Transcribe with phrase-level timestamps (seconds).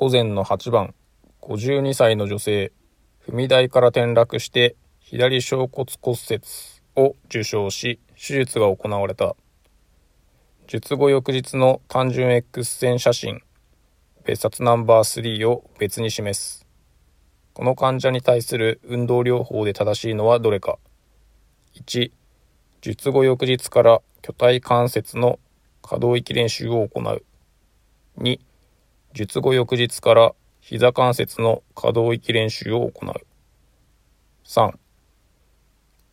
[0.00, 0.94] 午前の8番、
[1.42, 2.70] 52歳の女性、
[3.26, 6.40] 踏み台から転落して左小骨骨折
[6.94, 9.34] を受傷し、手術が行われた。
[10.68, 13.40] 術後翌日の単純 X 線写真、
[14.24, 16.64] 別冊ナンバー3を別に示す。
[17.52, 20.78] この患者に対する運動療法で正しいのはどれか。
[21.74, 22.12] 1、
[22.82, 25.40] 術後翌日から巨体関節の
[25.82, 27.24] 可動域練習を行う。
[28.18, 28.38] 2、
[29.14, 33.14] 術後翌日から膝関節の可動域練習を行う。
[34.44, 34.72] 3、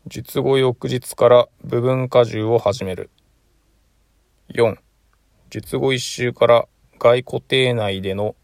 [0.08, 3.10] 術後翌日から部分荷重を始める。
[4.54, 4.78] 4、
[5.50, 6.68] 術後1週から
[6.98, 8.36] 外固定内での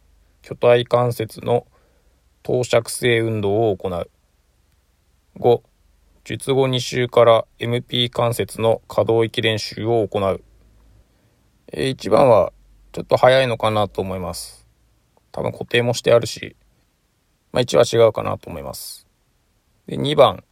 [0.42, 1.66] 巨体関節の
[2.44, 4.10] 投尺性運動を行う。
[5.40, 5.62] 5、
[6.26, 10.44] 術後2週から MP 関節の可動域練習を行う。
[11.72, 12.52] えー、1番は
[12.92, 14.68] ちょっと早いのかなと思います。
[15.32, 16.58] 多分固定もしてあるし、
[17.54, 19.08] まあ1は違うかなと思います。
[19.88, 20.44] で、2番、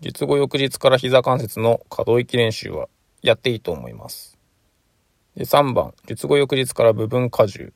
[0.00, 2.88] 術後翌日から膝関節の可動域練習は
[3.22, 4.36] やっていいと思います。
[5.36, 7.72] で、3番、術後翌日から部分荷重。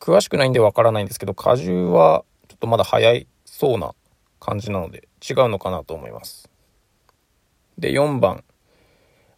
[0.00, 3.94] 詳しくないんでわからないんですけど、荷重はちょっとまだ早いそうな
[4.40, 6.50] 感じなので違うのかなと思います。
[7.78, 8.42] で、4番、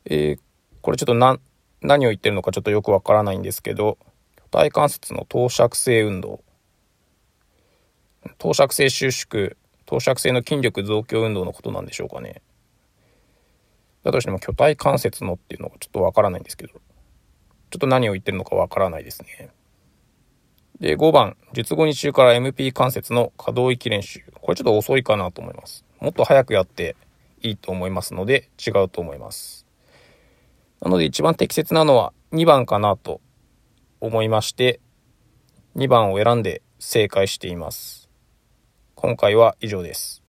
[0.07, 0.41] えー、
[0.81, 1.41] これちょっと何、
[1.83, 3.99] 何を言ってるのかちょっとよくわからないんですけど、
[4.37, 6.41] 巨体関節の投尺性運動。
[8.39, 9.57] 投尺性収縮
[9.91, 12.43] 投射性の筋力増強運動のことなんでしょうかね。
[14.05, 19.51] だとしても巨体関節のっていうのがちょっとわからないんですけど、ちょっと何を言ってるのかわからないですね。
[20.79, 24.23] で、5番、術後2週から MP 関節の可動域練習。
[24.41, 25.85] これちょっと遅いかなと思います。
[25.99, 26.95] もっと早くやって
[27.43, 29.67] いいと思いますので、違うと思います。
[30.81, 33.21] なので一番適切なのは2番かなと
[34.01, 34.81] 思いまして、
[35.77, 38.09] 2番を選んで正解しています。
[38.95, 40.23] 今回は以上です。